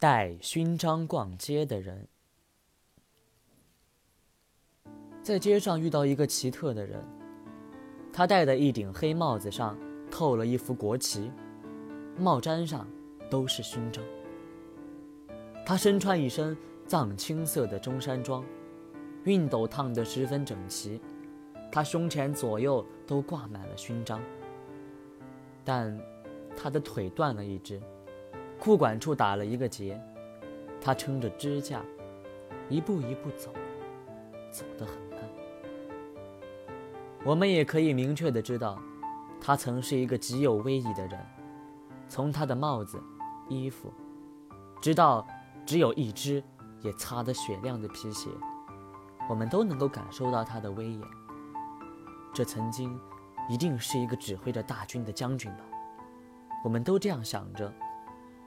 [0.00, 2.08] 带勋章逛街的人，
[5.22, 7.04] 在街上遇到一个奇特的人，
[8.10, 9.78] 他戴的一顶黑帽子上
[10.10, 11.30] 扣了一幅国旗，
[12.16, 12.88] 帽毡上
[13.30, 14.02] 都是勋章。
[15.66, 16.56] 他身穿一身
[16.86, 18.42] 藏青色的中山装，
[19.26, 20.98] 熨斗烫得十分整齐，
[21.70, 24.18] 他胸前左右都挂满了勋章，
[25.62, 25.94] 但
[26.56, 27.78] 他的腿断了一只。
[28.60, 29.98] 裤管处打了一个结，
[30.82, 31.80] 他撑着支架，
[32.68, 33.50] 一步一步走，
[34.52, 35.18] 走得很慢。
[37.24, 38.78] 我们也可以明确的知道，
[39.40, 41.18] 他曾是一个极有威仪的人。
[42.06, 43.02] 从他的帽子、
[43.48, 43.90] 衣服，
[44.82, 45.26] 直到
[45.64, 46.44] 只有一只
[46.82, 48.28] 也擦得雪亮的皮鞋，
[49.26, 51.00] 我们都能够感受到他的威严。
[52.34, 53.00] 这曾经
[53.48, 55.60] 一定是一个指挥着大军的将军吧？
[56.62, 57.72] 我们都这样想着。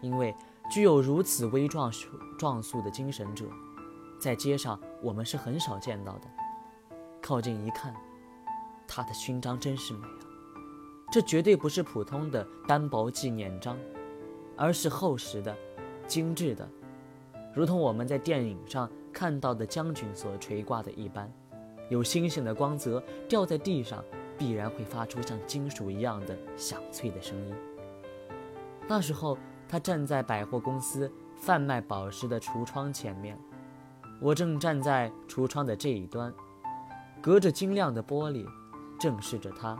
[0.03, 0.35] 因为
[0.69, 1.89] 具有如此威壮
[2.37, 3.45] 壮素的精神者，
[4.19, 6.27] 在街上我们是很少见到的。
[7.21, 7.95] 靠近一看，
[8.85, 10.19] 他的勋章真是美啊！
[11.09, 13.77] 这绝对不是普通的单薄纪念章，
[14.57, 15.55] 而是厚实的、
[16.05, 16.67] 精致的，
[17.55, 21.31] 如同我们在电影上看到的将军所垂挂的一般。
[21.89, 24.03] 有星星的光泽掉在地上，
[24.37, 27.55] 必然会发出像金属一样的响脆的声音。
[28.85, 29.37] 那时候。
[29.67, 33.37] 他站在百货公司贩卖宝石的橱窗前面，
[34.21, 36.31] 我正站在橱窗的这一端，
[37.21, 38.47] 隔着晶亮的玻璃，
[38.99, 39.77] 正视着他。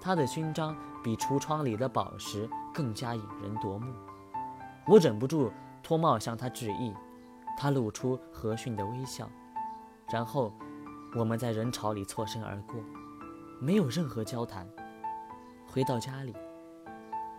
[0.00, 3.92] 他的勋章比橱窗里的宝石更加引人夺目。
[4.86, 5.50] 我忍不住
[5.82, 6.94] 脱帽向他致意，
[7.56, 9.28] 他露出和煦的微笑，
[10.10, 10.52] 然后
[11.16, 12.76] 我们在人潮里错身而过，
[13.58, 14.68] 没有任何交谈。
[15.66, 16.34] 回到家里，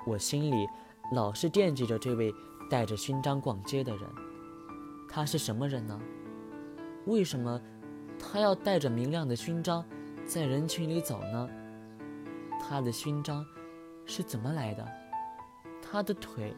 [0.06, 0.68] 我心里。
[1.12, 2.34] 老是惦记着这位
[2.70, 4.08] 带着勋章逛街的人，
[5.10, 6.00] 他是什么人呢？
[7.06, 7.60] 为什么
[8.20, 9.84] 他要带着明亮的勋章
[10.28, 11.50] 在人群里走呢？
[12.62, 13.44] 他的勋章
[14.06, 14.88] 是怎么来的？
[15.82, 16.56] 他的腿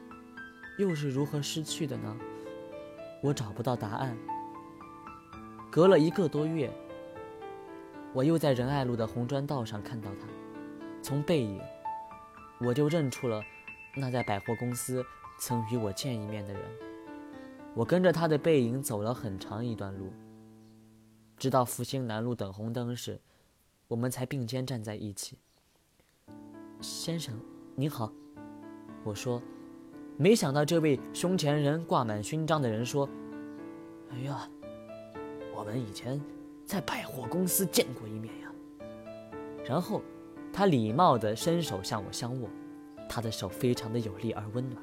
[0.78, 2.18] 又是如何失去的呢？
[3.24, 4.18] 我找不到答案。
[5.72, 6.70] 隔了一个多月，
[8.12, 10.28] 我又在仁爱路的红砖道上看到他，
[11.02, 11.62] 从背影
[12.60, 13.42] 我就认出了。
[13.96, 15.06] 那在百货公司
[15.38, 16.62] 曾与我见一面的人，
[17.74, 20.12] 我跟着他的背影走了很长一段路，
[21.38, 23.20] 直到复兴南路等红灯时，
[23.88, 25.38] 我们才并肩站在一起。
[26.80, 27.40] 先生，
[27.76, 28.12] 您好，
[29.04, 29.42] 我说。
[30.18, 33.10] 没想到这位胸前仍挂满勋章的人说
[34.12, 34.48] ：“哎呀，
[35.56, 36.22] 我们以前
[36.64, 38.52] 在百货公司见过一面呀。”
[39.66, 40.04] 然后，
[40.54, 42.48] 他礼貌地伸手向我相握。
[43.12, 44.82] 他的手非常的有力而温暖。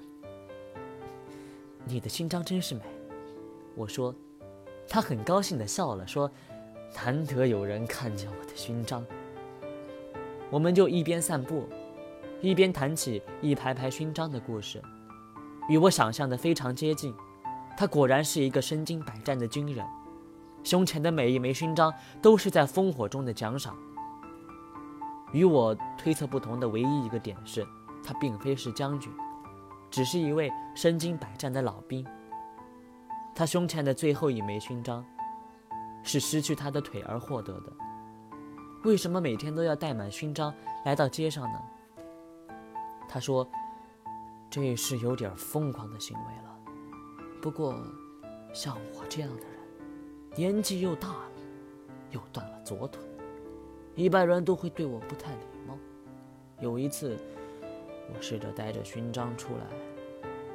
[1.86, 2.82] 你的勋章真是美，
[3.74, 4.14] 我说。
[4.90, 6.30] 他很高兴的笑了，说
[6.96, 9.04] ：“难得有人看见我的勋章。”
[10.50, 11.68] 我们就一边散步，
[12.40, 14.82] 一边谈起一排排勋章的故事，
[15.68, 17.14] 与我想象的非常接近。
[17.76, 19.86] 他果然是一个身经百战的军人，
[20.64, 23.76] 胸前的每一枚勋章都是在烽火中的奖赏。
[25.32, 27.66] 与我推测不同的唯一一个点是。
[28.08, 29.12] 他并非是将军，
[29.90, 32.02] 只是一位身经百战的老兵。
[33.34, 35.04] 他胸前的最后一枚勋章，
[36.02, 37.70] 是失去他的腿而获得的。
[38.82, 40.54] 为什么每天都要带满勋章
[40.86, 41.60] 来到街上呢？
[43.06, 43.46] 他说
[44.48, 46.58] ：“这是有点疯狂的行为了。
[47.42, 47.74] 不过，
[48.54, 49.52] 像我这样的人，
[50.34, 51.30] 年纪又大了，
[52.12, 53.02] 又断了左腿，
[53.94, 55.76] 一般人都会对我不太礼貌。
[56.62, 57.14] 有一次。”
[58.14, 59.64] 我试着带着勋章出来，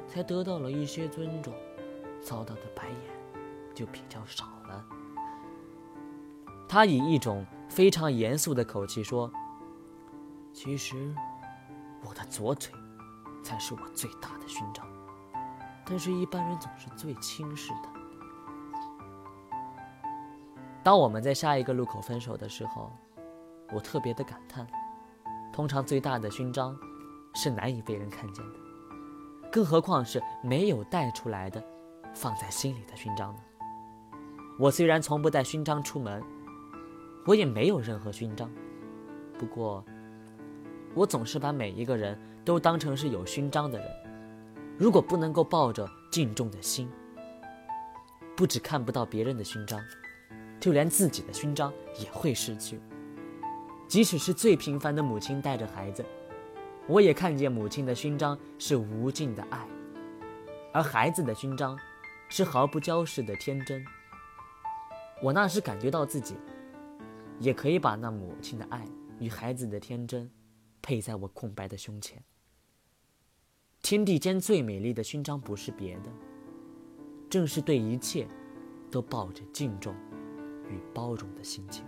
[0.08, 1.54] 才得到了一些尊重，
[2.20, 2.96] 遭到的白眼
[3.74, 4.84] 就比较少了。
[6.68, 9.30] 他以一种非常严肃的口气说
[10.52, 11.14] ：“其实，
[12.04, 12.72] 我的左腿
[13.42, 14.84] 才是我最大的勋章，
[15.86, 17.88] 但是一般人总是最轻视的。”
[20.82, 22.90] 当我们在下一个路口分手的时候，
[23.72, 24.66] 我特别的感叹：
[25.52, 26.76] 通常最大的勋章。
[27.34, 28.58] 是难以被人看见的，
[29.50, 31.62] 更何况是没有带出来的，
[32.14, 33.40] 放在心里的勋章呢？
[34.58, 36.22] 我虽然从不带勋章出门，
[37.26, 38.48] 我也没有任何勋章，
[39.36, 39.84] 不过，
[40.94, 43.88] 我总是把每一个人都当成是有勋章的人。
[44.78, 46.88] 如果不能够抱着敬重的心，
[48.36, 49.80] 不只看不到别人的勋章，
[50.60, 52.80] 就连自己的勋章也会失去。
[53.88, 56.04] 即使是最平凡的母亲带着孩子。
[56.86, 59.66] 我也看见母亲的勋章是无尽的爱，
[60.72, 61.78] 而孩子的勋章
[62.28, 63.82] 是毫不骄饰的天真。
[65.22, 66.36] 我那时感觉到自己，
[67.38, 68.84] 也可以把那母亲的爱
[69.18, 70.30] 与孩子的天真，
[70.82, 72.22] 配在我空白的胸前。
[73.80, 76.12] 天地间最美丽的勋章不是别的，
[77.30, 78.28] 正是对一切
[78.90, 79.94] 都抱着敬重
[80.68, 81.84] 与包容的心情。